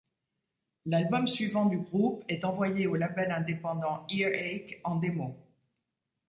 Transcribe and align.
L'album 0.87 1.27
suivant 1.27 1.67
du 1.67 1.77
groupe 1.77 2.23
est 2.27 2.43
envoyé 2.43 2.87
au 2.87 2.95
label 2.95 3.31
indépendant 3.31 4.07
Earache, 4.09 4.79
en 4.83 4.95
démo. 4.95 5.37